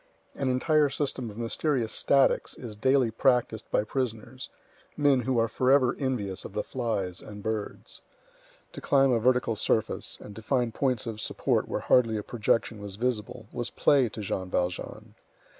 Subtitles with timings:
[0.33, 4.49] An entire system of mysterious statics is daily practised by prisoners,
[4.97, 8.01] men who are forever envious of the flies and birds.
[8.73, 12.81] To climb a vertical surface, and to find points of support where hardly a projection
[12.81, 15.13] was visible, was play to Jean Valjean.